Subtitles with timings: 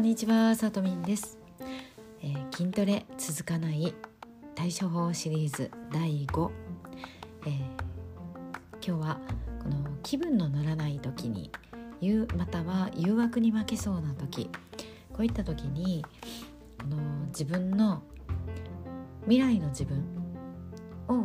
[0.00, 1.36] んにちはさとみんです、
[2.22, 3.94] えー、筋トレ続かない
[4.54, 6.50] 対処法シリーズ第5、
[7.44, 7.50] えー、
[8.82, 9.20] 今日は
[9.62, 11.52] この気分の乗らない時に
[12.34, 14.48] または誘惑に負けそうな時。
[15.12, 16.02] こういった時に
[16.80, 16.96] この
[17.26, 18.02] 自分の
[19.24, 19.98] 未来の自分
[21.08, 21.24] をあの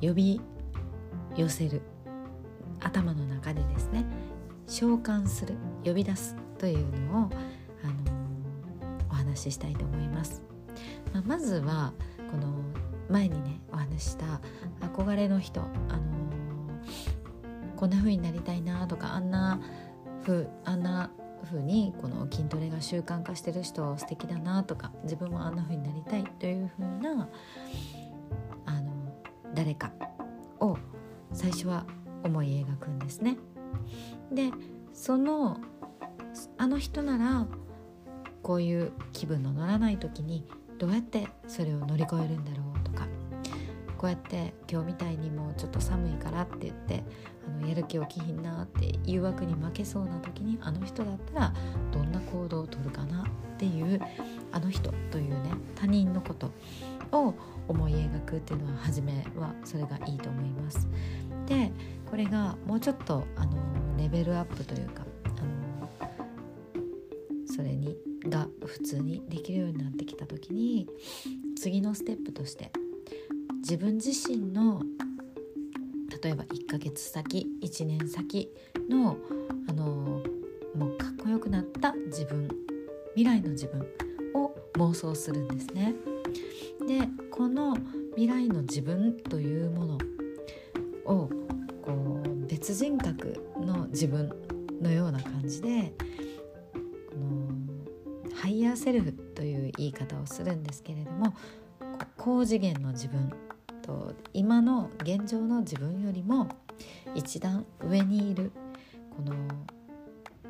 [0.00, 0.40] 呼び
[1.36, 1.82] 寄せる。
[2.78, 4.04] 頭の中でですね
[4.68, 5.56] 召喚する。
[5.86, 7.30] 呼び出すというのを、あの
[9.10, 10.42] お話ししたいと思います。
[11.12, 11.92] まあ、まずは
[12.30, 12.52] この
[13.08, 14.40] 前にねお話した
[14.80, 16.02] 憧れの人、あの
[17.76, 19.60] こんな風になりたいなとかあんな
[20.24, 21.10] 風あんな
[21.44, 27.28] 風にこの筋トレが習慣化してる人素敵だなとか自分もあんな風になりたいという風な
[28.64, 28.90] あの
[29.54, 29.92] 誰か
[30.58, 30.76] を
[31.32, 31.86] 最初は
[32.24, 33.36] 思い描くんですね。
[34.32, 34.50] で
[34.92, 35.60] その
[36.58, 37.46] あの人なら
[38.42, 40.44] こういう気分の乗らない時に
[40.78, 43.06] どうやってそれを乗り越えるんだろうとか
[43.98, 47.02] こうやって今日みたいにもうちょっと寒いからって言って
[47.46, 51.54] あのやる気起きひんなって誘惑に負けそうな時にあの人だったら
[51.92, 53.26] どんな行動をとるかなっ
[53.58, 54.00] ていう
[54.52, 56.52] あの人というね他人のこと
[57.12, 57.34] を
[57.68, 60.86] 思い描くっていうのは初めはそれがいいと思います。
[61.46, 61.72] で
[62.10, 63.56] これがもうちょっとあの
[63.96, 65.04] レベルアップというか
[67.56, 67.96] それに
[68.28, 70.86] が普通にできるようになってきた時に
[71.58, 72.70] 次のステップとして
[73.60, 74.82] 自分自身の
[76.22, 78.50] 例えば1ヶ月先1年先
[78.90, 79.16] の
[79.68, 80.22] あの
[80.74, 82.46] もうかっこよくなった自分
[83.14, 83.86] 未来の自分
[84.34, 85.94] を妄想するんですね。
[86.86, 87.74] でこの
[88.10, 89.98] 未来の自分というもの
[91.06, 91.30] を
[91.82, 94.30] こう別人格の自分
[94.82, 95.94] のような感じで
[98.46, 101.34] ハイヤーセルフという言い方をするんですけれども
[102.16, 103.32] 高次元の自分
[103.82, 106.46] と今の現状の自分よりも
[107.16, 108.52] 一段上にいる
[109.16, 109.34] この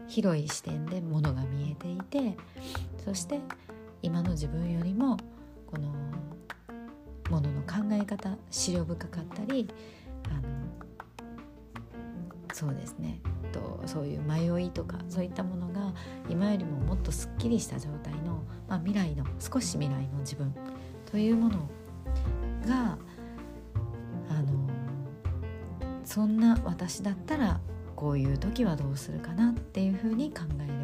[0.09, 2.37] 広い視点でものが見えていて
[3.03, 3.41] そして
[4.03, 5.17] 今の自分よりも
[5.67, 5.89] この
[7.31, 9.71] ものの考え方思慮深かったり
[10.29, 10.43] あの
[12.53, 13.23] そうですね。
[13.53, 15.93] とそういう迷いとかそういったものが
[16.29, 20.55] 今よりももっとすっきりした状態の、まあ、未来の少し未来の自分
[21.11, 21.59] というもの
[22.67, 22.99] が
[24.29, 24.69] あの
[26.05, 27.61] そんな私だったら
[27.95, 30.75] こういう時はどうするかなっていうふうに考える。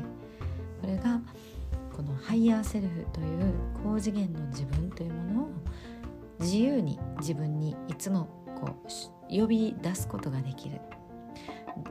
[0.80, 1.20] これが
[1.94, 5.50] このハイヤーセルフという高次元の自分というものを
[6.40, 8.24] 自由に自分にいつも
[8.60, 10.80] こう呼び出すことができる。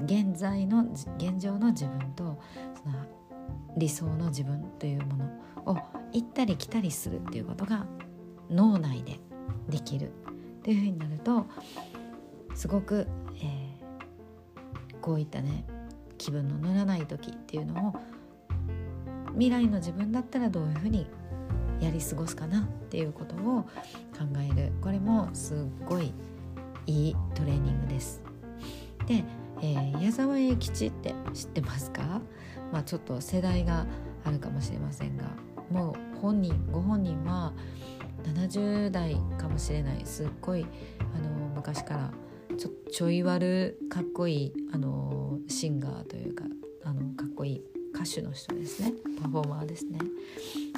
[0.03, 0.83] 現在の
[1.17, 2.39] 現状の自分と
[2.83, 3.05] その
[3.77, 5.25] 理想の自分というもの
[5.65, 5.77] を
[6.11, 7.85] 行ったり来たりするっていうことが
[8.49, 9.19] 脳内で
[9.69, 10.11] できる
[10.63, 11.45] というふうになると
[12.53, 15.65] すごく、えー、こういったね
[16.17, 17.93] 気分の乗らない時っていうのを
[19.33, 21.07] 未来の自分だったらどういうふうに
[21.79, 23.69] やり過ごすかなっていうことを考
[24.39, 26.13] えるこれもすっごい
[26.85, 28.21] いいトレーニングです。
[29.07, 29.23] で、
[29.61, 32.21] えー、矢沢永吉って知ってますか、
[32.71, 33.85] まあ、ちょっと世代が
[34.23, 35.25] あるかもしれませんが
[35.69, 37.53] もう本人ご本人は
[38.23, 40.01] 70代かもしれない。
[40.05, 40.65] すっごい
[40.99, 42.11] あの昔から
[42.57, 46.43] ちょちょい悪かっこいいあのシンガーというか
[46.83, 47.63] あのかっこいい
[47.93, 48.93] 歌手の人ですね。
[49.21, 49.99] パフォーマーですね。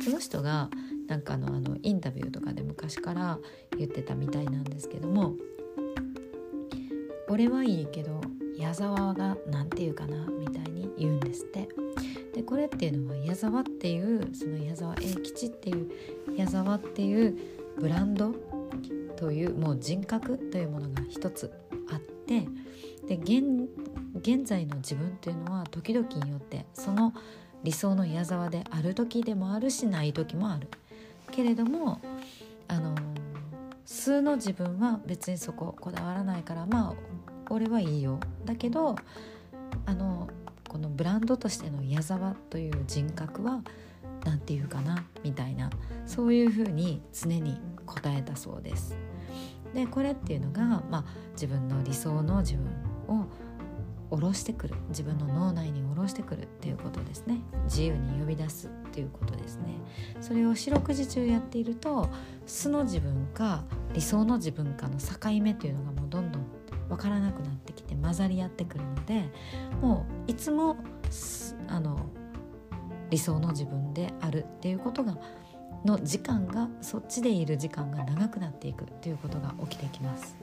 [0.03, 0.69] その人が
[1.07, 3.39] なんかのあのインタビューとかで昔から
[3.77, 5.35] 言ってたみたいなんですけども
[7.29, 8.21] 「俺はいいけど
[8.57, 11.67] 矢沢が何て言うかな」みたいに言うんですって。
[12.33, 15.91] でこれっていうのは矢沢っていうその矢沢永吉っていう
[16.35, 17.37] 矢沢っていう
[17.79, 18.33] ブランド
[19.15, 21.51] というもう人格というものが一つ
[21.91, 22.47] あって
[23.07, 23.69] で現
[24.15, 27.13] 現在の自分というのは時々によってその
[27.63, 30.67] 理想の矢沢である時でもあるしない時もある
[31.31, 32.01] けれども
[32.67, 32.95] あの
[33.85, 36.93] 数の自分は別にそここだわらないからまあ
[37.53, 38.19] 俺はいいよ。
[38.45, 38.95] だけど
[39.85, 40.27] あの
[40.67, 43.61] このブランドとしての矢沢という人格は
[44.25, 45.69] 何て言うかなみたいな
[46.05, 48.97] そういうふうに常に答えたそうです。
[49.73, 52.65] でこれっていうのが、まあ、自分の理想の自分
[53.07, 53.25] を
[54.15, 57.39] 下ろしてくる自分の脳内に下ろしてくるっていうことですね。
[57.65, 59.79] 自由に呼び出すっていうことですね。
[60.21, 62.09] それを四六時中やっていると
[62.45, 63.63] 素の自分か
[63.93, 66.45] 理想の自分かの境目というのがもうどんどん
[66.95, 69.29] 分からなくなってきて混ざり合ってくるので
[69.81, 70.77] もういつも
[71.67, 72.05] あの
[73.09, 75.17] 理想の自分であるっていうことが
[75.85, 80.37] の時間がそっちでいる時間が長くなっていくということが起きてきます。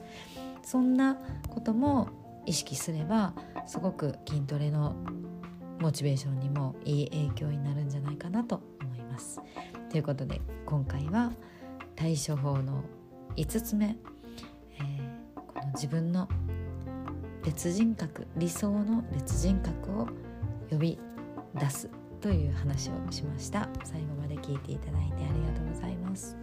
[0.61, 1.17] そんな
[1.49, 2.09] ことも
[2.45, 3.33] 意識すれば
[3.65, 4.95] すごく筋トレの
[5.79, 9.41] モチベーションにもいい影響になるんじゃないかなと思います。
[9.89, 11.31] ということで今回は
[11.95, 12.83] 対処法の
[13.35, 13.97] 5つ目、
[14.79, 16.29] えー、この自分の
[17.43, 20.07] 別人格理想の別人格を
[20.69, 20.99] 呼び
[21.55, 21.89] 出す
[22.21, 23.67] という話をしました。
[23.83, 26.37] 最後まで聞いていただいてありがとうございます。